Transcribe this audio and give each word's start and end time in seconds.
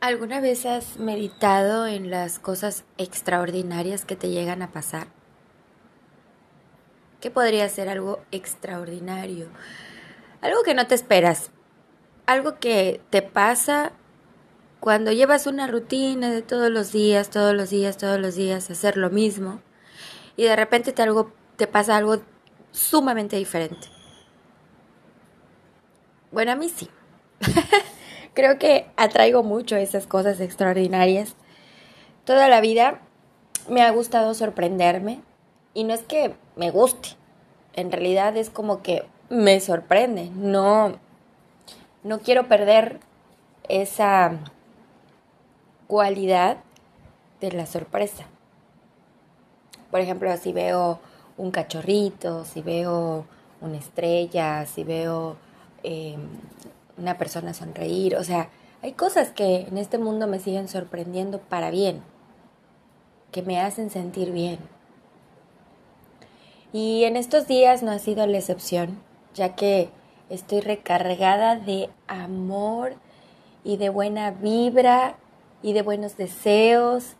¿Alguna 0.00 0.40
vez 0.40 0.64
has 0.64 0.98
meditado 0.98 1.86
en 1.86 2.08
las 2.08 2.38
cosas 2.38 2.84
extraordinarias 2.96 4.06
que 4.06 4.16
te 4.16 4.30
llegan 4.30 4.62
a 4.62 4.72
pasar? 4.72 5.08
¿Qué 7.20 7.30
podría 7.30 7.68
ser 7.68 7.90
algo 7.90 8.22
extraordinario? 8.30 9.48
Algo 10.40 10.62
que 10.62 10.72
no 10.72 10.86
te 10.86 10.94
esperas. 10.94 11.50
Algo 12.24 12.58
que 12.58 13.02
te 13.10 13.20
pasa 13.20 13.92
cuando 14.80 15.12
llevas 15.12 15.46
una 15.46 15.66
rutina 15.66 16.30
de 16.30 16.40
todos 16.40 16.70
los 16.70 16.92
días, 16.92 17.28
todos 17.28 17.54
los 17.54 17.68
días, 17.68 17.98
todos 17.98 18.18
los 18.18 18.36
días, 18.36 18.70
hacer 18.70 18.96
lo 18.96 19.10
mismo. 19.10 19.60
Y 20.34 20.44
de 20.44 20.56
repente 20.56 20.92
te, 20.92 21.02
algo, 21.02 21.30
te 21.56 21.66
pasa 21.66 21.98
algo 21.98 22.22
sumamente 22.72 23.36
diferente. 23.36 23.88
Bueno, 26.32 26.52
a 26.52 26.56
mí 26.56 26.70
sí. 26.70 26.88
Creo 28.40 28.58
que 28.58 28.86
atraigo 28.96 29.42
mucho 29.42 29.76
esas 29.76 30.06
cosas 30.06 30.40
extraordinarias. 30.40 31.34
Toda 32.24 32.48
la 32.48 32.62
vida 32.62 33.02
me 33.68 33.82
ha 33.82 33.90
gustado 33.90 34.32
sorprenderme 34.32 35.20
y 35.74 35.84
no 35.84 35.92
es 35.92 36.00
que 36.00 36.34
me 36.56 36.70
guste, 36.70 37.10
en 37.74 37.92
realidad 37.92 38.38
es 38.38 38.48
como 38.48 38.80
que 38.80 39.04
me 39.28 39.60
sorprende. 39.60 40.30
No, 40.34 40.94
no 42.02 42.20
quiero 42.20 42.48
perder 42.48 43.00
esa 43.68 44.38
cualidad 45.86 46.56
de 47.42 47.52
la 47.52 47.66
sorpresa. 47.66 48.24
Por 49.90 50.00
ejemplo, 50.00 50.34
si 50.38 50.54
veo 50.54 50.98
un 51.36 51.50
cachorrito, 51.50 52.46
si 52.46 52.62
veo 52.62 53.26
una 53.60 53.76
estrella, 53.76 54.64
si 54.64 54.82
veo 54.82 55.36
eh, 55.82 56.16
una 57.00 57.18
persona 57.18 57.54
sonreír. 57.54 58.16
O 58.16 58.24
sea, 58.24 58.50
hay 58.82 58.92
cosas 58.92 59.30
que 59.30 59.62
en 59.62 59.78
este 59.78 59.98
mundo 59.98 60.26
me 60.26 60.38
siguen 60.38 60.68
sorprendiendo 60.68 61.38
para 61.40 61.70
bien, 61.70 62.02
que 63.32 63.42
me 63.42 63.60
hacen 63.60 63.90
sentir 63.90 64.32
bien. 64.32 64.58
Y 66.72 67.04
en 67.04 67.16
estos 67.16 67.48
días 67.48 67.82
no 67.82 67.90
ha 67.90 67.98
sido 67.98 68.26
la 68.26 68.38
excepción, 68.38 69.00
ya 69.34 69.56
que 69.56 69.90
estoy 70.28 70.60
recargada 70.60 71.56
de 71.56 71.90
amor 72.06 72.94
y 73.64 73.76
de 73.76 73.88
buena 73.88 74.30
vibra 74.30 75.16
y 75.62 75.72
de 75.72 75.82
buenos 75.82 76.16
deseos 76.16 77.16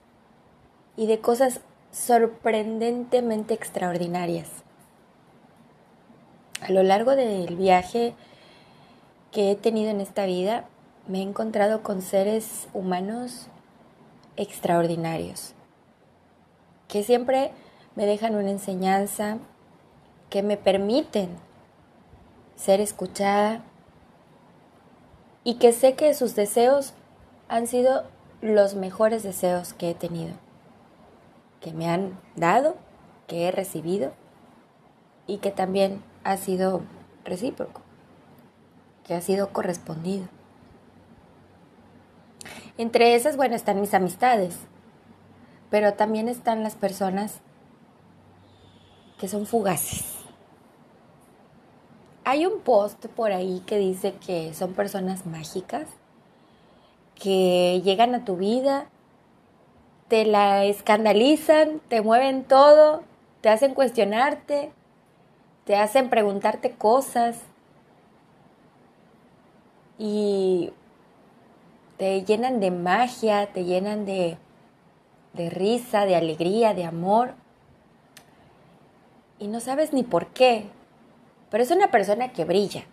y 0.97 1.07
de 1.07 1.19
cosas 1.21 1.61
sorprendentemente 1.91 3.55
extraordinarias. 3.55 4.49
A 6.63 6.71
lo 6.71 6.83
largo 6.83 7.17
del 7.17 7.57
viaje 7.57 8.15
que 9.31 9.51
he 9.51 9.57
tenido 9.57 9.91
en 9.91 10.01
esta 10.01 10.27
vida, 10.27 10.65
me 11.07 11.19
he 11.19 11.23
encontrado 11.23 11.83
con 11.83 12.03
seres 12.03 12.69
humanos 12.73 13.47
extraordinarios, 14.37 15.55
que 16.89 17.03
siempre 17.03 17.53
me 17.95 18.07
dejan 18.07 18.35
una 18.35 18.51
enseñanza, 18.51 19.39
que 20.31 20.43
me 20.43 20.57
permiten 20.57 21.31
ser 22.57 22.81
escuchada 22.81 23.63
y 25.45 25.55
que 25.55 25.73
sé 25.73 25.95
que 25.95 26.13
sus 26.15 26.35
deseos 26.35 26.95
han 27.49 27.67
sido 27.67 28.05
los 28.41 28.75
mejores 28.75 29.23
deseos 29.23 29.73
que 29.75 29.91
he 29.91 29.95
tenido, 29.95 30.35
que 31.61 31.73
me 31.73 31.89
han 31.89 32.19
dado, 32.37 32.77
que 33.27 33.49
he 33.49 33.51
recibido 33.53 34.13
y 35.27 35.39
que 35.39 35.51
también 35.51 36.03
ha 36.25 36.37
sido 36.37 36.83
recíproco 37.25 37.83
que 39.11 39.17
ha 39.17 39.21
sido 39.21 39.53
correspondido. 39.53 40.29
Entre 42.79 43.17
esas, 43.17 43.37
bueno, 43.37 43.57
están 43.57 43.81
mis 43.81 43.93
amistades, 43.93 44.57
pero 45.69 45.95
también 45.95 46.29
están 46.29 46.63
las 46.63 46.77
personas 46.77 47.41
que 49.19 49.27
son 49.27 49.47
fugaces. 49.47 50.05
Hay 52.23 52.47
un 52.47 52.61
post 52.61 53.07
por 53.07 53.33
ahí 53.33 53.65
que 53.67 53.79
dice 53.79 54.15
que 54.25 54.55
son 54.55 54.75
personas 54.75 55.27
mágicas, 55.27 55.89
que 57.17 57.83
llegan 57.83 58.15
a 58.15 58.25
tu 58.25 58.37
vida, 58.37 58.87
te 60.07 60.25
la 60.25 60.67
escandalizan, 60.67 61.81
te 61.89 62.01
mueven 62.01 62.45
todo, 62.45 63.03
te 63.41 63.49
hacen 63.49 63.75
cuestionarte, 63.75 64.71
te 65.65 65.75
hacen 65.75 66.11
preguntarte 66.11 66.71
cosas, 66.77 67.41
y 70.03 70.73
te 71.99 72.25
llenan 72.25 72.59
de 72.59 72.71
magia, 72.71 73.53
te 73.53 73.65
llenan 73.65 74.07
de, 74.07 74.39
de 75.35 75.51
risa, 75.51 76.07
de 76.07 76.17
alegría, 76.17 76.73
de 76.73 76.87
amor. 76.87 77.35
Y 79.39 79.49
no 79.49 79.61
sabes 79.61 79.93
ni 79.93 80.03
por 80.03 80.29
qué, 80.29 80.65
pero 81.51 81.63
es 81.63 81.71
una 81.71 81.91
persona 81.91 82.33
que 82.33 82.47
brilla 82.47 82.85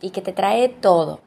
y 0.00 0.08
que 0.08 0.22
te 0.22 0.32
trae 0.32 0.70
todo. 0.70 1.20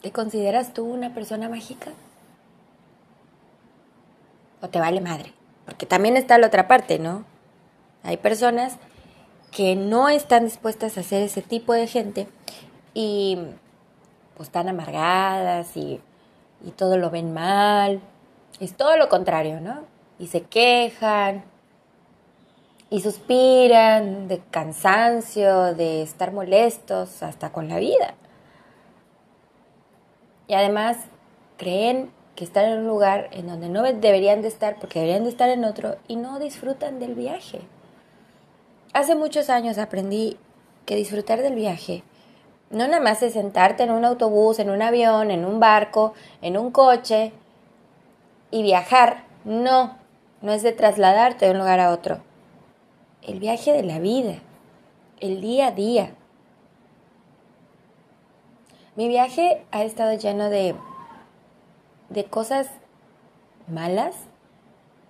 ¿Te 0.00 0.10
consideras 0.10 0.74
tú 0.74 0.84
una 0.84 1.14
persona 1.14 1.48
mágica? 1.48 1.92
¿O 4.60 4.68
te 4.68 4.80
vale 4.80 5.00
madre? 5.00 5.32
Porque 5.66 5.86
también 5.86 6.16
está 6.16 6.36
la 6.38 6.48
otra 6.48 6.66
parte, 6.66 6.98
¿no? 6.98 7.24
Hay 8.02 8.16
personas 8.16 8.76
que 9.52 9.76
no 9.76 10.08
están 10.08 10.44
dispuestas 10.44 10.98
a 10.98 11.02
ser 11.02 11.22
ese 11.22 11.42
tipo 11.42 11.74
de 11.74 11.86
gente 11.86 12.26
y 12.94 13.38
pues 14.34 14.48
están 14.48 14.68
amargadas 14.68 15.76
y, 15.76 16.00
y 16.64 16.70
todo 16.70 16.96
lo 16.96 17.10
ven 17.10 17.32
mal. 17.32 18.00
Es 18.58 18.74
todo 18.76 18.96
lo 18.96 19.08
contrario, 19.08 19.60
¿no? 19.60 19.84
Y 20.18 20.28
se 20.28 20.42
quejan 20.42 21.44
y 22.88 23.00
suspiran 23.00 24.26
de 24.26 24.40
cansancio, 24.50 25.74
de 25.74 26.02
estar 26.02 26.32
molestos 26.32 27.22
hasta 27.22 27.52
con 27.52 27.68
la 27.68 27.78
vida. 27.78 28.14
Y 30.48 30.54
además 30.54 30.96
creen 31.58 32.10
que 32.36 32.44
están 32.44 32.66
en 32.66 32.78
un 32.78 32.86
lugar 32.86 33.28
en 33.32 33.46
donde 33.46 33.68
no 33.68 33.82
deberían 33.82 34.40
de 34.42 34.48
estar 34.48 34.78
porque 34.78 35.00
deberían 35.00 35.24
de 35.24 35.30
estar 35.30 35.50
en 35.50 35.64
otro 35.64 35.96
y 36.08 36.16
no 36.16 36.38
disfrutan 36.38 36.98
del 36.98 37.14
viaje. 37.14 37.60
Hace 38.92 39.14
muchos 39.14 39.50
años 39.50 39.78
aprendí 39.78 40.36
que 40.86 40.96
disfrutar 40.96 41.42
del 41.42 41.54
viaje 41.54 42.04
no 42.72 42.88
nada 42.88 43.00
más 43.00 43.22
es 43.22 43.34
sentarte 43.34 43.82
en 43.82 43.90
un 43.90 44.04
autobús, 44.04 44.58
en 44.58 44.70
un 44.70 44.80
avión, 44.80 45.30
en 45.30 45.44
un 45.44 45.60
barco, 45.60 46.14
en 46.40 46.56
un 46.56 46.70
coche 46.70 47.32
y 48.50 48.62
viajar. 48.62 49.24
No, 49.44 49.98
no 50.40 50.52
es 50.52 50.62
de 50.62 50.72
trasladarte 50.72 51.44
de 51.44 51.50
un 51.50 51.58
lugar 51.58 51.80
a 51.80 51.92
otro. 51.92 52.22
El 53.20 53.40
viaje 53.40 53.72
de 53.72 53.82
la 53.82 53.98
vida, 53.98 54.36
el 55.20 55.42
día 55.42 55.68
a 55.68 55.72
día. 55.72 56.14
Mi 58.96 59.06
viaje 59.06 59.64
ha 59.70 59.84
estado 59.84 60.14
lleno 60.14 60.48
de, 60.48 60.74
de 62.08 62.24
cosas 62.24 62.68
malas, 63.68 64.16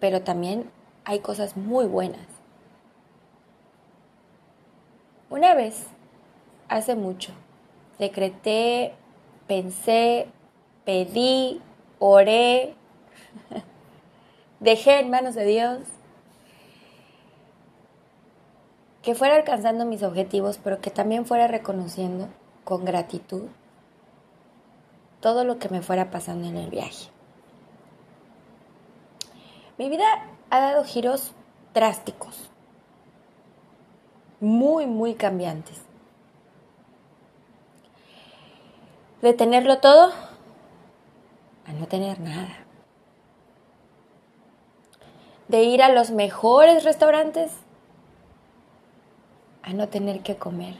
pero 0.00 0.22
también 0.22 0.68
hay 1.04 1.20
cosas 1.20 1.56
muy 1.56 1.86
buenas. 1.86 2.31
Una 5.32 5.54
vez, 5.54 5.86
hace 6.68 6.94
mucho, 6.94 7.32
decreté, 7.98 8.92
pensé, 9.46 10.28
pedí, 10.84 11.62
oré, 11.98 12.74
dejé 14.60 15.00
en 15.00 15.08
manos 15.08 15.34
de 15.34 15.46
Dios 15.46 15.78
que 19.00 19.14
fuera 19.14 19.36
alcanzando 19.36 19.86
mis 19.86 20.02
objetivos, 20.02 20.60
pero 20.62 20.82
que 20.82 20.90
también 20.90 21.24
fuera 21.24 21.48
reconociendo 21.48 22.28
con 22.64 22.84
gratitud 22.84 23.44
todo 25.20 25.44
lo 25.44 25.58
que 25.58 25.70
me 25.70 25.80
fuera 25.80 26.10
pasando 26.10 26.46
en 26.46 26.58
el 26.58 26.68
viaje. 26.68 27.08
Mi 29.78 29.88
vida 29.88 30.28
ha 30.50 30.60
dado 30.60 30.84
giros 30.84 31.32
drásticos 31.72 32.51
muy, 34.42 34.86
muy 34.86 35.14
cambiantes. 35.14 35.80
De 39.22 39.32
tenerlo 39.32 39.78
todo 39.78 40.12
a 41.64 41.72
no 41.72 41.86
tener 41.86 42.18
nada. 42.18 42.66
De 45.46 45.62
ir 45.62 45.80
a 45.80 45.90
los 45.90 46.10
mejores 46.10 46.82
restaurantes 46.82 47.52
a 49.62 49.72
no 49.74 49.88
tener 49.88 50.22
que 50.22 50.34
comer. 50.34 50.74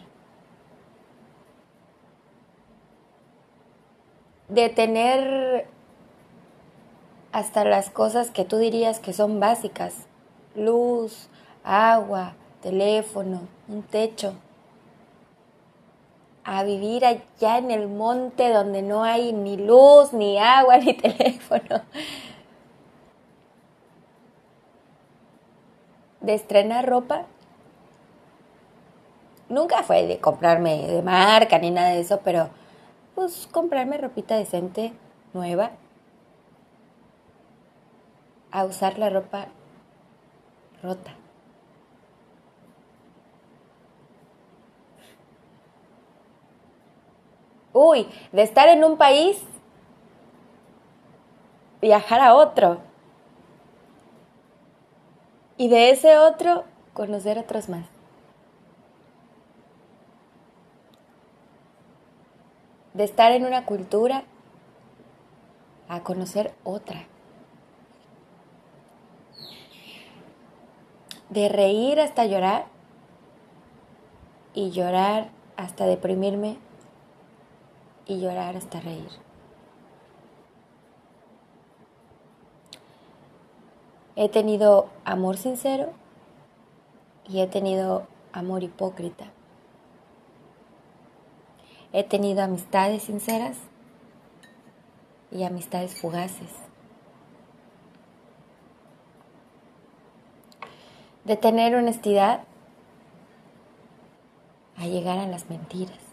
De 4.48 4.70
tener 4.70 5.68
hasta 7.30 7.64
las 7.64 7.90
cosas 7.90 8.32
que 8.32 8.44
tú 8.44 8.56
dirías 8.56 8.98
que 8.98 9.12
son 9.12 9.38
básicas, 9.38 10.08
luz, 10.56 11.28
agua, 11.62 12.34
teléfono, 12.62 13.42
un 13.68 13.82
techo, 13.82 14.34
a 16.44 16.64
vivir 16.64 17.04
allá 17.04 17.58
en 17.58 17.70
el 17.70 17.88
monte 17.88 18.50
donde 18.52 18.82
no 18.82 19.04
hay 19.04 19.32
ni 19.32 19.56
luz, 19.56 20.12
ni 20.12 20.38
agua, 20.38 20.76
ni 20.78 20.94
teléfono. 20.94 21.82
De 26.20 26.34
estrenar 26.34 26.88
ropa. 26.88 27.26
Nunca 29.48 29.82
fue 29.82 30.06
de 30.06 30.18
comprarme 30.18 30.86
de 30.86 31.02
marca 31.02 31.58
ni 31.58 31.70
nada 31.70 31.90
de 31.90 32.00
eso, 32.00 32.20
pero 32.24 32.48
pues 33.14 33.48
comprarme 33.52 33.98
ropita 33.98 34.36
decente, 34.36 34.92
nueva. 35.34 35.72
A 38.50 38.64
usar 38.64 38.98
la 38.98 39.10
ropa 39.10 39.48
rota. 40.82 41.21
Uy, 47.84 48.06
de 48.30 48.42
estar 48.42 48.68
en 48.68 48.84
un 48.84 48.96
país, 48.96 49.42
viajar 51.80 52.20
a 52.20 52.36
otro. 52.36 52.78
Y 55.56 55.66
de 55.66 55.90
ese 55.90 56.16
otro, 56.16 56.62
conocer 56.94 57.38
otros 57.40 57.68
más. 57.68 57.86
De 62.94 63.02
estar 63.02 63.32
en 63.32 63.44
una 63.44 63.66
cultura 63.66 64.22
a 65.88 66.04
conocer 66.04 66.54
otra. 66.62 67.08
De 71.30 71.48
reír 71.48 71.98
hasta 71.98 72.26
llorar 72.26 72.66
y 74.54 74.70
llorar 74.70 75.30
hasta 75.56 75.86
deprimirme 75.86 76.58
y 78.06 78.20
llorar 78.20 78.56
hasta 78.56 78.80
reír. 78.80 79.10
He 84.14 84.28
tenido 84.28 84.88
amor 85.04 85.36
sincero 85.38 85.92
y 87.28 87.40
he 87.40 87.46
tenido 87.46 88.06
amor 88.32 88.62
hipócrita. 88.62 89.26
He 91.92 92.04
tenido 92.04 92.42
amistades 92.42 93.04
sinceras 93.04 93.56
y 95.30 95.44
amistades 95.44 95.98
fugaces. 95.98 96.50
De 101.24 101.36
tener 101.36 101.74
honestidad 101.74 102.44
a 104.76 104.86
llegar 104.86 105.18
a 105.18 105.26
las 105.26 105.48
mentiras. 105.48 106.11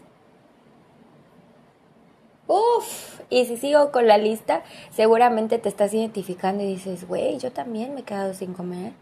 Uf, 2.52 3.20
y 3.30 3.44
si 3.44 3.56
sigo 3.56 3.92
con 3.92 4.08
la 4.08 4.18
lista, 4.18 4.64
seguramente 4.90 5.58
te 5.58 5.68
estás 5.68 5.94
identificando 5.94 6.64
y 6.64 6.66
dices, 6.66 7.06
güey, 7.06 7.38
yo 7.38 7.52
también 7.52 7.94
me 7.94 8.00
he 8.00 8.02
quedado 8.02 8.34
sin 8.34 8.54
comer, 8.54 8.92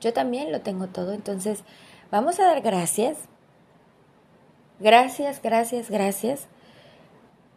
yo 0.00 0.12
también 0.12 0.50
lo 0.50 0.60
tengo 0.62 0.88
todo, 0.88 1.12
entonces 1.12 1.62
vamos 2.10 2.40
a 2.40 2.46
dar 2.46 2.62
gracias, 2.62 3.16
gracias, 4.80 5.40
gracias, 5.40 5.88
gracias, 5.88 6.48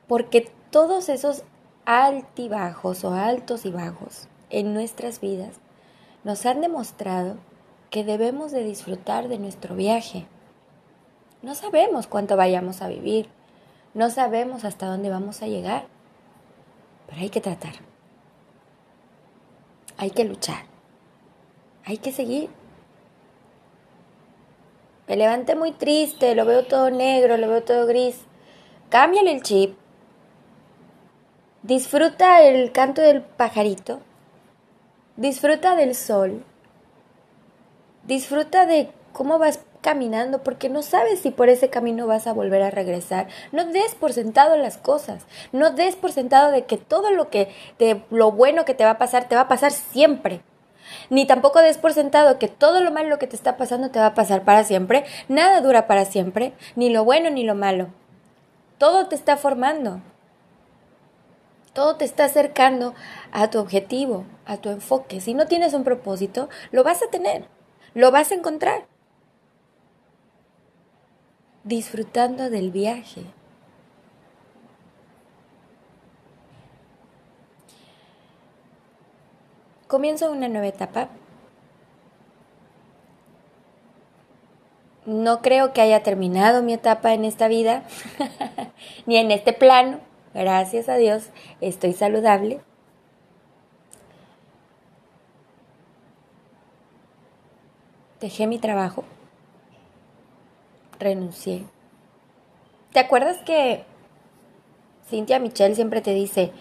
porque 0.07 0.51
todos 0.69 1.09
esos 1.09 1.41
altibajos 1.83 3.03
o 3.03 3.15
altos 3.15 3.65
y 3.65 3.71
bajos 3.71 4.27
en 4.51 4.75
nuestras 4.75 5.19
vidas 5.19 5.55
nos 6.23 6.45
han 6.45 6.61
demostrado 6.61 7.37
que 7.89 8.03
debemos 8.03 8.51
de 8.51 8.63
disfrutar 8.63 9.29
de 9.29 9.39
nuestro 9.39 9.73
viaje. 9.73 10.27
No 11.41 11.55
sabemos 11.55 12.05
cuánto 12.05 12.37
vayamos 12.37 12.83
a 12.83 12.87
vivir, 12.87 13.29
no 13.93 14.09
sabemos 14.09 14.65
hasta 14.65 14.85
dónde 14.85 15.09
vamos 15.09 15.41
a 15.41 15.47
llegar, 15.47 15.87
pero 17.07 17.21
hay 17.21 17.29
que 17.29 17.41
tratar. 17.41 17.73
Hay 19.97 20.11
que 20.11 20.23
luchar. 20.23 20.63
Hay 21.85 21.97
que 21.97 22.11
seguir. 22.11 22.49
Me 25.07 25.17
levanté 25.17 25.55
muy 25.55 25.71
triste, 25.71 26.35
lo 26.35 26.45
veo 26.45 26.65
todo 26.65 26.91
negro, 26.91 27.35
lo 27.37 27.49
veo 27.49 27.63
todo 27.63 27.87
gris. 27.87 28.21
Cámbiale 28.89 29.31
el 29.31 29.41
chip. 29.41 29.75
Disfruta 31.63 32.43
el 32.43 32.71
canto 32.71 33.01
del 33.01 33.23
pajarito. 33.23 34.01
Disfruta 35.17 35.75
del 35.75 35.95
sol. 35.95 36.45
Disfruta 38.05 38.65
de 38.65 38.91
cómo 39.11 39.39
vas 39.39 39.59
caminando 39.81 40.43
porque 40.43 40.69
no 40.69 40.81
sabes 40.81 41.19
si 41.19 41.31
por 41.31 41.49
ese 41.49 41.69
camino 41.69 42.07
vas 42.07 42.27
a 42.27 42.33
volver 42.33 42.61
a 42.61 42.71
regresar. 42.71 43.27
No 43.51 43.65
des 43.65 43.95
por 43.95 44.13
sentado 44.13 44.57
las 44.57 44.77
cosas. 44.77 45.25
No 45.51 45.71
des 45.71 45.95
por 45.95 46.11
sentado 46.11 46.51
de 46.51 46.65
que 46.65 46.77
todo 46.77 47.11
lo 47.11 47.29
que 47.29 47.49
de 47.77 48.01
lo 48.09 48.31
bueno 48.31 48.65
que 48.65 48.73
te 48.73 48.83
va 48.83 48.91
a 48.91 48.97
pasar 48.97 49.27
te 49.27 49.35
va 49.35 49.41
a 49.41 49.47
pasar 49.47 49.71
siempre. 49.71 50.41
Ni 51.09 51.25
tampoco 51.25 51.59
des 51.59 51.77
por 51.77 51.93
sentado 51.93 52.39
que 52.39 52.47
todo 52.47 52.81
lo 52.81 52.91
malo 52.91 53.19
que 53.19 53.27
te 53.27 53.35
está 53.35 53.57
pasando 53.57 53.91
te 53.91 53.99
va 53.99 54.07
a 54.07 54.13
pasar 54.13 54.43
para 54.43 54.63
siempre. 54.63 55.05
Nada 55.27 55.61
dura 55.61 55.87
para 55.87 56.05
siempre, 56.05 56.53
ni 56.75 56.89
lo 56.89 57.03
bueno 57.03 57.29
ni 57.29 57.43
lo 57.43 57.55
malo. 57.55 57.87
Todo 58.77 59.07
te 59.07 59.15
está 59.15 59.37
formando. 59.37 60.01
Todo 61.73 61.95
te 61.95 62.05
está 62.05 62.25
acercando 62.25 62.95
a 63.31 63.49
tu 63.49 63.59
objetivo, 63.59 64.25
a 64.45 64.57
tu 64.57 64.69
enfoque. 64.69 65.21
Si 65.21 65.33
no 65.33 65.45
tienes 65.45 65.73
un 65.73 65.83
propósito, 65.83 66.49
lo 66.71 66.83
vas 66.83 67.03
a 67.03 67.09
tener, 67.09 67.45
lo 67.93 68.11
vas 68.11 68.31
a 68.31 68.35
encontrar 68.35 68.88
disfrutando 71.63 72.49
del 72.49 72.71
viaje. 72.71 73.23
Comienzo 79.87 80.31
una 80.31 80.47
nueva 80.47 80.67
etapa. 80.67 81.09
No 85.05 85.41
creo 85.41 85.73
que 85.73 85.81
haya 85.81 86.03
terminado 86.03 86.61
mi 86.61 86.73
etapa 86.73 87.13
en 87.13 87.25
esta 87.25 87.47
vida, 87.47 87.83
ni 89.07 89.17
en 89.17 89.31
este 89.31 89.53
plano. 89.53 89.99
Gracias 90.35 90.89
a 90.89 90.95
Dios, 90.95 91.29
estoy 91.59 91.93
saludable. 91.93 92.61
Dejé 98.19 98.45
mi 98.45 98.59
trabajo 98.59 99.03
renuncié. 100.99 101.65
¿Te 102.93 102.99
acuerdas 102.99 103.37
que 103.45 103.83
Cynthia 105.09 105.39
Michelle 105.39 105.75
siempre 105.75 106.01
te 106.01 106.13
dice 106.13 106.51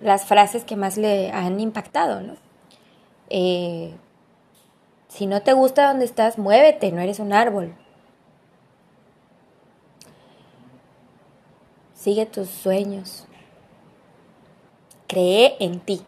las 0.00 0.26
frases 0.26 0.64
que 0.64 0.76
más 0.76 0.96
le 0.96 1.30
han 1.30 1.60
impactado, 1.60 2.20
¿no? 2.20 2.36
Eh, 3.30 3.94
si 5.08 5.26
no 5.26 5.42
te 5.42 5.52
gusta 5.52 5.88
donde 5.88 6.04
estás, 6.04 6.38
muévete, 6.38 6.90
no 6.90 7.00
eres 7.00 7.18
un 7.20 7.32
árbol. 7.32 7.74
Sigue 11.94 12.26
tus 12.26 12.48
sueños. 12.48 13.26
Cree 15.06 15.56
en 15.60 15.80
ti. 15.80 16.02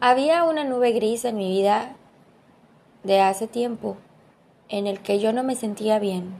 Había 0.00 0.44
una 0.44 0.64
nube 0.64 0.92
gris 0.92 1.24
en 1.24 1.36
mi 1.36 1.48
vida 1.48 1.96
de 3.04 3.20
hace 3.20 3.46
tiempo 3.46 3.96
en 4.68 4.86
el 4.86 5.00
que 5.00 5.18
yo 5.18 5.32
no 5.32 5.42
me 5.42 5.54
sentía 5.54 5.98
bien. 5.98 6.34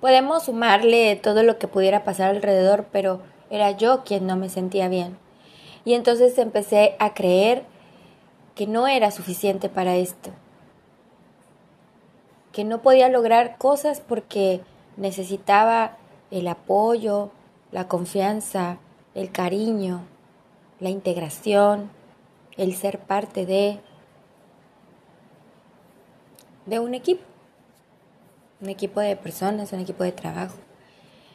Podemos 0.00 0.44
sumarle 0.44 1.16
todo 1.16 1.42
lo 1.42 1.58
que 1.58 1.66
pudiera 1.66 2.04
pasar 2.04 2.30
alrededor, 2.30 2.86
pero 2.92 3.22
era 3.50 3.70
yo 3.70 4.04
quien 4.04 4.26
no 4.26 4.36
me 4.36 4.48
sentía 4.48 4.88
bien. 4.88 5.16
Y 5.84 5.94
entonces 5.94 6.36
empecé 6.38 6.96
a 6.98 7.14
creer 7.14 7.64
que 8.54 8.66
no 8.66 8.86
era 8.86 9.10
suficiente 9.10 9.68
para 9.68 9.96
esto, 9.96 10.30
que 12.52 12.64
no 12.64 12.82
podía 12.82 13.08
lograr 13.08 13.58
cosas 13.58 14.00
porque 14.00 14.60
necesitaba 14.96 15.96
el 16.30 16.46
apoyo, 16.48 17.30
la 17.72 17.88
confianza, 17.88 18.78
el 19.14 19.32
cariño, 19.32 20.02
la 20.80 20.90
integración, 20.90 21.90
el 22.56 22.74
ser 22.74 22.98
parte 23.00 23.46
de, 23.46 23.80
de 26.66 26.78
un 26.78 26.94
equipo, 26.94 27.22
un 28.60 28.68
equipo 28.68 29.00
de 29.00 29.16
personas, 29.16 29.72
un 29.72 29.80
equipo 29.80 30.04
de 30.04 30.12
trabajo, 30.12 30.56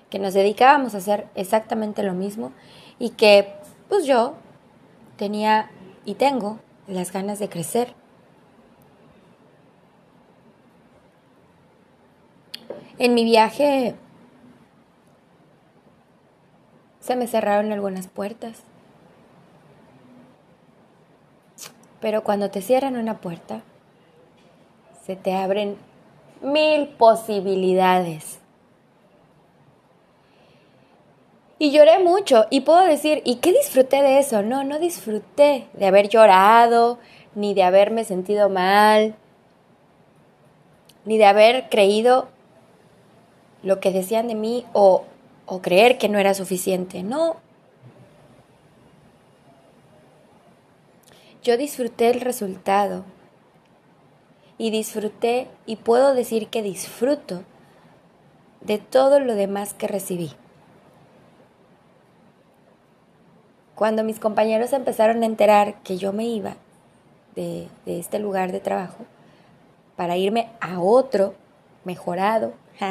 que 0.09 0.19
nos 0.19 0.33
dedicábamos 0.33 0.95
a 0.95 0.99
hacer 0.99 1.27
exactamente 1.35 2.03
lo 2.03 2.13
mismo 2.13 2.51
y 2.97 3.11
que 3.11 3.53
pues 3.87 4.05
yo 4.05 4.35
tenía 5.17 5.69
y 6.05 6.15
tengo 6.15 6.59
las 6.87 7.11
ganas 7.11 7.39
de 7.39 7.49
crecer. 7.49 7.93
En 12.97 13.13
mi 13.13 13.23
viaje 13.23 13.95
se 16.99 17.15
me 17.15 17.27
cerraron 17.27 17.71
algunas 17.71 18.07
puertas. 18.07 18.63
Pero 21.99 22.23
cuando 22.23 22.49
te 22.49 22.61
cierran 22.61 22.95
una 22.95 23.19
puerta, 23.19 23.61
se 25.05 25.15
te 25.15 25.33
abren 25.33 25.77
mil 26.41 26.87
posibilidades. 26.87 28.39
Y 31.61 31.71
lloré 31.71 31.99
mucho 31.99 32.45
y 32.49 32.61
puedo 32.61 32.85
decir, 32.85 33.21
¿y 33.25 33.35
qué 33.35 33.51
disfruté 33.51 34.01
de 34.01 34.19
eso? 34.19 34.41
No, 34.41 34.63
no 34.63 34.79
disfruté 34.79 35.67
de 35.73 35.87
haber 35.87 36.07
llorado, 36.07 36.99
ni 37.35 37.53
de 37.53 37.63
haberme 37.63 38.05
sentido 38.05 38.49
mal, 38.49 39.15
ni 41.03 41.17
de 41.17 41.25
haber 41.25 41.69
creído 41.69 42.29
lo 43.61 43.81
que 43.81 43.91
decían 43.91 44.29
de 44.29 44.35
mí 44.35 44.65
o, 44.71 45.03
o 45.45 45.61
creer 45.61 45.97
que 45.97 46.07
no 46.07 46.17
era 46.17 46.33
suficiente. 46.33 47.03
No. 47.03 47.35
Yo 51.43 51.57
disfruté 51.57 52.09
el 52.09 52.21
resultado. 52.21 53.03
Y 54.57 54.71
disfruté 54.71 55.47
y 55.65 55.77
puedo 55.77 56.13
decir 56.13 56.47
que 56.47 56.61
disfruto 56.61 57.43
de 58.59 58.77
todo 58.77 59.21
lo 59.21 59.35
demás 59.35 59.73
que 59.73 59.87
recibí. 59.87 60.31
Cuando 63.73 64.03
mis 64.03 64.19
compañeros 64.19 64.73
empezaron 64.73 65.23
a 65.23 65.25
enterar 65.25 65.81
que 65.83 65.97
yo 65.97 66.11
me 66.11 66.25
iba 66.25 66.57
de, 67.35 67.69
este 67.85 68.19
lugar 68.19 68.51
de 68.51 68.59
trabajo 68.59 69.05
para 69.95 70.17
irme 70.17 70.49
a 70.59 70.81
otro 70.81 71.35
mejorado, 71.85 72.51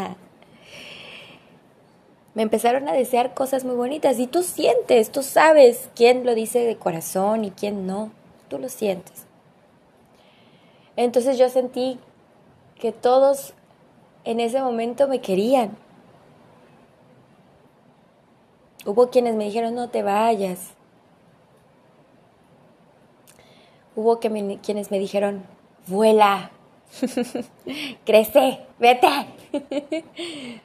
me 2.35 2.41
empezaron 2.41 2.89
a 2.89 2.95
desear 2.95 3.35
cosas 3.35 3.65
muy 3.65 3.75
bonitas. 3.75 4.19
Y 4.19 4.27
tú 4.27 4.43
sientes, 4.43 5.13
tú 5.13 5.23
sabes 5.23 5.91
quién 5.95 6.25
lo 6.25 6.35
dice 6.35 6.61
de 6.61 6.77
corazón 6.77 7.45
y 7.45 7.51
quién 7.51 7.87
no, 7.87 8.11
tú 8.49 8.59
lo 8.59 8.69
sientes. 8.69 9.27
Entonces 10.97 11.39
yo 11.39 11.49
sentí 11.49 11.99
que 12.81 12.93
todos 12.93 13.55
en 14.25 14.41
ese 14.41 14.61
momento 14.61 15.07
me 15.09 15.21
querían. 15.21 15.77
Hubo 18.85 19.11
quienes 19.11 19.35
me 19.35 19.45
dijeron, 19.45 19.75
no 19.75 19.91
te 19.91 20.03
vayas. 20.03 20.75
Hubo 23.95 24.21
que 24.21 24.59
quienes 24.63 24.91
me 24.91 24.99
dijeron, 24.99 25.45
vuela, 25.87 26.51
crece, 28.05 28.61
vete. 28.79 29.09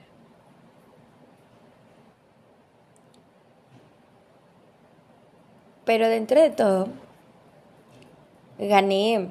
Pero 5.85 6.07
dentro 6.07 6.41
de 6.41 6.49
todo, 6.49 6.87
gané 8.57 9.29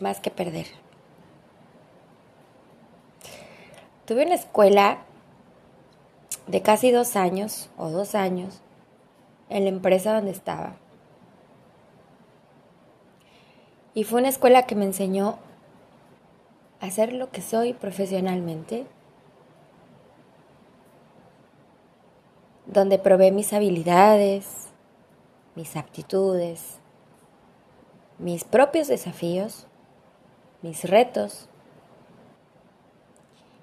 más 0.00 0.20
que 0.20 0.30
perder. 0.30 0.66
Tuve 4.04 4.26
una 4.26 4.34
escuela 4.34 4.98
de 6.46 6.60
casi 6.60 6.90
dos 6.90 7.16
años 7.16 7.70
o 7.76 7.90
dos 7.90 8.14
años 8.14 8.60
en 9.48 9.64
la 9.64 9.70
empresa 9.70 10.14
donde 10.14 10.32
estaba. 10.32 10.76
Y 13.94 14.04
fue 14.04 14.20
una 14.20 14.30
escuela 14.30 14.66
que 14.66 14.74
me 14.74 14.86
enseñó 14.86 15.38
a 16.80 16.90
ser 16.90 17.12
lo 17.12 17.30
que 17.30 17.42
soy 17.42 17.74
profesionalmente, 17.74 18.86
donde 22.66 22.98
probé 22.98 23.30
mis 23.30 23.52
habilidades, 23.52 24.46
mis 25.54 25.76
aptitudes, 25.76 26.81
mis 28.18 28.44
propios 28.44 28.88
desafíos 28.88 29.66
mis 30.62 30.84
retos 30.84 31.48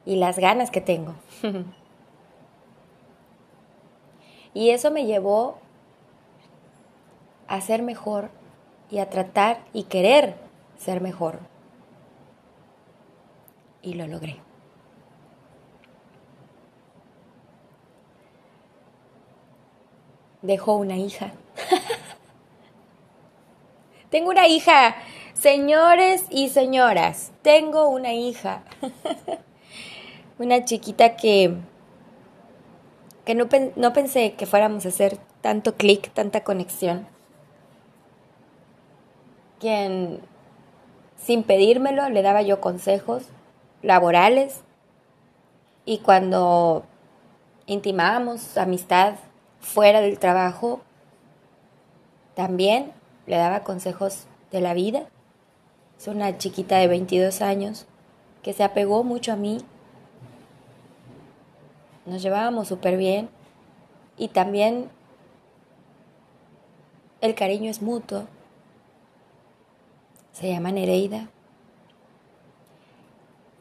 y 0.06 0.18
las 0.18 0.38
ganas 0.38 0.70
que 0.70 0.82
tengo. 0.82 1.16
y 4.54 4.70
eso 4.72 4.92
me 4.92 5.06
llevó 5.06 5.60
a 7.48 7.62
ser 7.62 7.82
mejor 7.82 8.30
y 8.90 9.00
a 9.00 9.10
tratar 9.10 9.64
y 9.74 9.84
querer 9.84 10.36
ser 10.78 11.02
mejor. 11.02 11.40
Y 13.82 13.94
lo 13.94 14.06
logré. 14.08 14.42
Dejó 20.42 20.76
una 20.76 20.98
hija. 20.98 21.32
Tengo 24.10 24.30
una 24.30 24.48
hija. 24.48 24.96
Señores 25.34 26.26
y 26.30 26.50
señoras, 26.50 27.32
tengo 27.44 27.88
una 27.88 28.14
hija, 28.14 28.64
una 30.38 30.66
chiquita 30.66 31.16
que, 31.16 31.56
que 33.24 33.36
no, 33.36 33.48
no 33.78 33.94
pensé 33.94 34.34
que 34.34 34.46
fuéramos 34.46 34.86
a 34.86 34.90
hacer 34.90 35.18
tanto 35.40 35.76
clic, 35.76 36.12
tanta 36.12 36.44
conexión, 36.44 37.08
quien 39.60 40.20
sin 41.16 41.44
pedírmelo 41.44 42.10
le 42.10 42.22
daba 42.22 42.42
yo 42.42 42.60
consejos 42.60 43.24
laborales 43.82 44.62
y 45.86 46.00
cuando 46.00 46.84
intimábamos 47.66 48.58
amistad 48.58 49.16
fuera 49.62 50.02
del 50.02 50.20
trabajo, 50.20 50.82
también 52.36 52.99
le 53.30 53.38
daba 53.38 53.64
consejos 53.64 54.26
de 54.52 54.60
la 54.60 54.74
vida 54.74 55.08
es 56.00 56.08
una 56.08 56.38
chiquita 56.38 56.78
de 56.78 56.88
22 56.88 57.42
años 57.42 57.86
que 58.42 58.54
se 58.54 58.64
apegó 58.64 59.04
mucho 59.04 59.34
a 59.34 59.36
mí. 59.36 59.58
Nos 62.06 62.22
llevábamos 62.22 62.70
súper 62.70 62.96
bien 62.96 63.30
y 64.18 64.30
también 64.30 64.90
el 67.20 67.36
cariño 67.36 67.70
es 67.70 67.82
mutuo. 67.82 68.28
Se 70.32 70.50
llama 70.50 70.72
Nereida. 70.72 71.28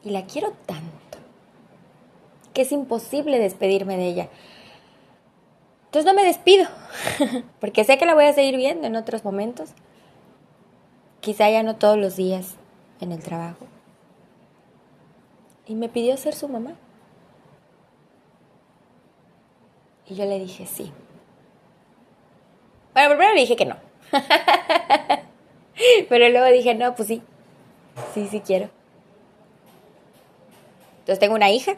Y 0.05 0.11
la 0.11 0.25
quiero 0.25 0.53
tanto 0.65 1.17
que 2.53 2.61
es 2.61 2.71
imposible 2.71 3.37
despedirme 3.37 3.97
de 3.97 4.07
ella. 4.07 4.29
Entonces 5.89 6.05
no 6.05 6.13
me 6.13 6.23
despido, 6.23 6.67
porque 7.59 7.83
sé 7.83 7.97
que 7.97 8.05
la 8.05 8.13
voy 8.13 8.25
a 8.25 8.33
seguir 8.33 8.55
viendo 8.57 8.85
en 8.85 8.95
otros 8.95 9.25
momentos 9.25 9.73
quizá 11.19 11.49
ya 11.49 11.63
no 11.63 11.75
todos 11.75 11.97
los 11.97 12.15
días 12.15 12.55
en 13.01 13.11
el 13.11 13.21
trabajo. 13.23 13.67
Y 15.65 15.75
me 15.75 15.89
pidió 15.89 16.17
ser 16.17 16.33
su 16.33 16.47
mamá. 16.47 16.73
Y 20.07 20.15
yo 20.15 20.25
le 20.25 20.39
dije 20.39 20.65
sí. 20.65 20.91
Bueno, 22.93 23.09
primero 23.09 23.33
le 23.33 23.41
dije 23.41 23.55
que 23.55 23.65
no. 23.65 23.75
Pero 26.09 26.29
luego 26.29 26.47
dije, 26.47 26.73
no, 26.75 26.95
pues 26.95 27.07
sí. 27.07 27.21
Sí, 28.13 28.27
sí 28.27 28.41
quiero. 28.41 28.69
Entonces 30.99 31.19
tengo 31.19 31.35
una 31.35 31.51
hija. 31.51 31.77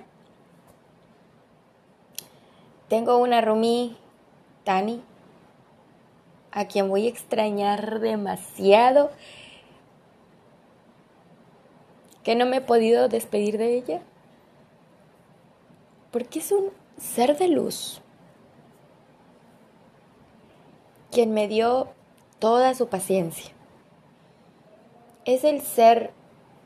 Tengo 2.91 3.19
una 3.19 3.39
Rumi, 3.39 3.95
Tani, 4.65 5.01
a 6.51 6.65
quien 6.65 6.89
voy 6.89 7.05
a 7.05 7.10
extrañar 7.10 8.01
demasiado, 8.01 9.12
que 12.21 12.36
no 12.36 12.45
me 12.45 12.57
he 12.57 12.62
podido 12.62 13.07
despedir 13.07 13.57
de 13.57 13.77
ella, 13.77 14.01
porque 16.12 16.39
es 16.39 16.51
un 16.51 16.65
ser 16.98 17.38
de 17.38 17.48
luz, 17.48 18.01
quien 21.12 21.33
me 21.33 21.48
dio 21.48 21.88
toda 22.39 22.74
su 22.74 22.89
paciencia. 22.89 23.53
Es 25.24 25.45
el 25.45 25.62
ser 25.62 26.12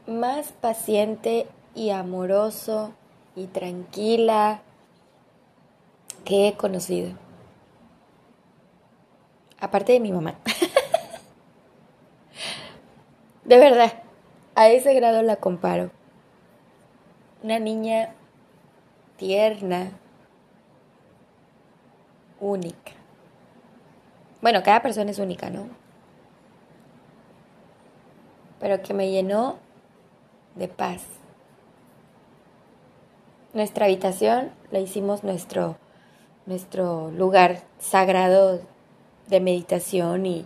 más 0.08 0.53
paciente 0.53 1.46
y 1.75 1.91
amoroso 1.91 2.94
y 3.36 3.46
tranquila 3.46 4.63
que 6.25 6.48
he 6.48 6.58
conocido 6.58 7.15
aparte 9.60 9.94
de 9.94 10.00
mi 10.00 10.12
mamá. 10.12 10.36
de 13.46 13.58
verdad, 13.58 14.03
a 14.55 14.70
ese 14.70 14.94
grado 14.94 15.22
la 15.22 15.38
comparo. 15.38 15.91
Una 17.44 17.60
niña 17.60 18.13
tierna, 19.17 19.91
única. 22.39 22.91
Bueno, 24.41 24.63
cada 24.63 24.82
persona 24.82 25.12
es 25.12 25.20
única, 25.20 25.50
¿no? 25.50 25.67
Pero 28.60 28.82
que 28.82 28.94
me 28.94 29.10
llenó 29.10 29.58
de 30.55 30.67
paz. 30.67 31.03
Nuestra 33.53 33.86
habitación 33.86 34.51
la 34.72 34.79
hicimos 34.79 35.24
nuestro, 35.24 35.77
nuestro 36.46 37.12
lugar 37.12 37.64
sagrado 37.80 38.62
de 39.28 39.40
meditación 39.40 40.25
y, 40.25 40.46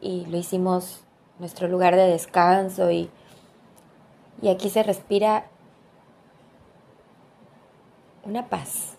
lo 0.00 0.36
hicimos 0.36 1.02
nuestro 1.38 1.66
lugar 1.68 1.96
de 1.96 2.06
descanso 2.06 2.90
y, 2.90 3.10
Y 4.42 4.48
aquí 4.48 4.68
se 4.68 4.82
respira 4.82 5.46
una 8.24 8.48
paz. 8.48 8.96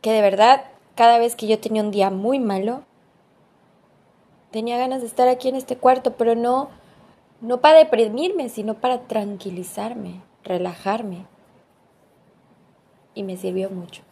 Que 0.00 0.12
de 0.12 0.22
verdad, 0.22 0.64
cada 0.94 1.18
vez 1.18 1.36
que 1.36 1.46
yo 1.46 1.58
tenía 1.58 1.82
un 1.82 1.90
día 1.90 2.10
muy 2.10 2.38
malo, 2.38 2.84
tenía 4.50 4.78
ganas 4.78 5.00
de 5.00 5.06
estar 5.06 5.28
aquí 5.28 5.48
en 5.48 5.56
este 5.56 5.76
cuarto, 5.76 6.16
pero 6.16 6.34
no, 6.34 6.70
no 7.40 7.60
para 7.60 7.78
deprimirme, 7.78 8.48
sino 8.48 8.74
para 8.74 9.02
tranquilizarme, 9.02 10.22
relajarme. 10.44 11.26
Y 13.14 13.24
me 13.24 13.36
sirvió 13.36 13.68
mucho. 13.68 14.02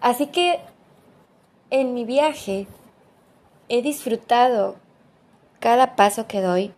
Así 0.00 0.26
que 0.26 0.60
en 1.70 1.94
mi 1.94 2.04
viaje 2.04 2.66
he 3.68 3.82
disfrutado 3.82 4.76
cada 5.58 5.96
paso 5.96 6.26
que 6.26 6.40
doy, 6.40 6.74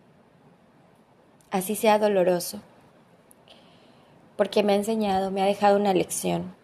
así 1.51 1.75
sea 1.75 1.99
doloroso, 1.99 2.61
porque 4.37 4.63
me 4.63 4.73
ha 4.73 4.77
enseñado, 4.77 5.31
me 5.31 5.41
ha 5.43 5.45
dejado 5.45 5.77
una 5.77 5.93
lección. 5.93 6.55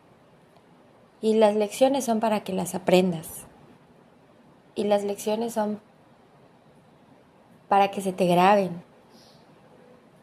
Y 1.21 1.33
las 1.35 1.55
lecciones 1.55 2.05
son 2.05 2.19
para 2.19 2.43
que 2.43 2.53
las 2.53 2.75
aprendas. 2.75 3.45
Y 4.75 4.83
las 4.83 5.03
lecciones 5.03 5.53
son 5.53 5.79
para 7.67 7.89
que 7.89 8.01
se 8.01 8.13
te 8.13 8.27
graben. 8.27 8.83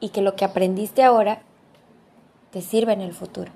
Y 0.01 0.11
que 0.11 0.23
lo 0.23 0.37
que 0.37 0.45
aprendiste 0.45 1.03
ahora 1.03 1.43
te 2.51 2.61
sirva 2.61 2.93
en 2.93 3.01
el 3.01 3.15
futuro. 3.15 3.53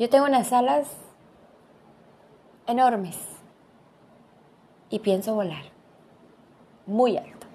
Yo 0.00 0.08
tengo 0.08 0.24
unas 0.24 0.50
alas 0.54 0.88
enormes 2.66 3.18
y 4.88 5.00
pienso 5.00 5.34
volar 5.34 5.64
muy 6.86 7.18
alto. 7.18 7.46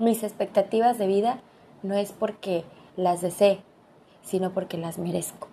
Mis 0.00 0.24
expectativas 0.24 0.98
de 0.98 1.06
vida 1.06 1.38
no 1.84 1.94
es 1.94 2.10
porque 2.10 2.64
las 2.96 3.20
desee, 3.20 3.62
sino 4.22 4.52
porque 4.52 4.76
las 4.76 4.98
merezco. 4.98 5.46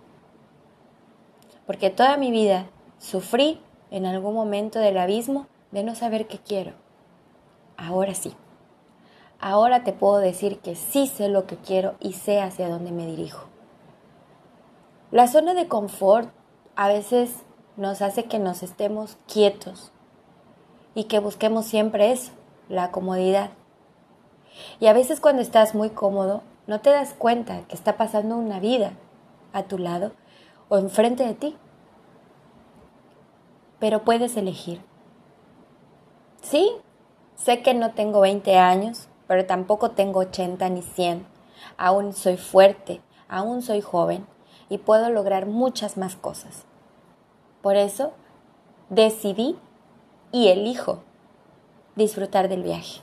Porque 1.68 1.92
toda 1.92 2.18
mi 2.18 2.32
vida 2.32 2.66
sufrí 2.98 3.62
en 3.92 4.08
algún 4.08 4.34
momento 4.34 4.80
del 4.80 4.98
abismo 4.98 5.46
de 5.70 5.84
no 5.84 5.94
saber 5.94 6.26
qué 6.26 6.40
quiero. 6.40 6.74
Ahora 7.78 8.16
sí. 8.16 8.34
Ahora 9.40 9.84
te 9.84 9.94
puedo 9.94 10.18
decir 10.18 10.58
que 10.58 10.74
sí 10.74 11.06
sé 11.06 11.30
lo 11.30 11.46
que 11.46 11.58
quiero 11.58 11.98
y 12.00 12.14
sé 12.14 12.42
hacia 12.42 12.68
dónde 12.68 12.92
me 12.92 13.06
dirijo. 13.06 13.51
La 15.12 15.28
zona 15.28 15.54
de 15.54 15.68
confort 15.68 16.30
a 16.78 16.88
veces 16.88 17.36
nos 17.76 18.02
hace 18.02 18.24
que 18.24 18.40
nos 18.40 18.64
estemos 18.64 19.18
quietos 19.28 19.92
y 20.96 21.04
que 21.04 21.20
busquemos 21.20 21.66
siempre 21.66 22.14
eso, 22.14 22.32
la 22.70 22.92
comodidad. 22.92 23.50
Y 24.80 24.88
a 24.88 24.94
veces 24.94 25.20
cuando 25.20 25.42
estás 25.42 25.76
muy 25.76 25.90
cómodo, 25.90 26.44
no 26.66 26.80
te 26.80 26.92
das 26.92 27.14
cuenta 27.14 27.68
que 27.68 27.76
está 27.76 27.98
pasando 27.98 28.38
una 28.38 28.62
vida 28.62 28.94
a 29.52 29.64
tu 29.64 29.78
lado 29.78 30.14
o 30.70 30.78
enfrente 30.78 31.28
de 31.28 31.34
ti. 31.34 31.58
Pero 33.80 34.06
puedes 34.06 34.38
elegir. 34.38 34.82
Sí, 36.42 36.72
sé 37.36 37.62
que 37.62 37.74
no 37.74 37.92
tengo 37.92 38.22
20 38.22 38.58
años, 38.58 39.10
pero 39.28 39.46
tampoco 39.46 39.92
tengo 39.92 40.22
80 40.22 40.70
ni 40.70 40.82
100. 40.82 41.28
Aún 41.76 42.14
soy 42.14 42.38
fuerte, 42.38 43.02
aún 43.28 43.62
soy 43.62 43.82
joven 43.82 44.26
y 44.72 44.78
puedo 44.78 45.10
lograr 45.10 45.48
muchas 45.48 45.98
más 45.98 46.16
cosas. 46.16 46.64
Por 47.62 47.76
eso 47.76 48.14
decidí 48.90 49.60
y 50.32 50.48
elijo 50.48 51.04
disfrutar 51.98 52.48
del 52.48 52.64
viaje. 52.64 53.02